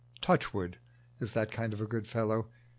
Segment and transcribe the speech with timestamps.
[0.19, 0.79] Touchwood
[1.19, 2.47] is that kind of good fellow.